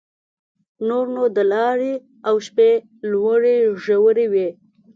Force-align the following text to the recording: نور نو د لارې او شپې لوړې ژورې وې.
نور 0.87 1.05
نو 1.15 1.23
د 1.35 1.39
لارې 1.53 1.93
او 2.27 2.35
شپې 2.45 2.71
لوړې 3.11 3.57
ژورې 3.83 4.25
وې. 4.33 4.47